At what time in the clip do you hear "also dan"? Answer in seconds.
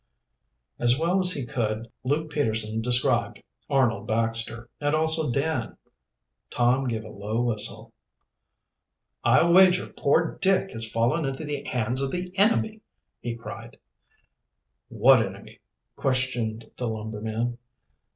4.95-5.77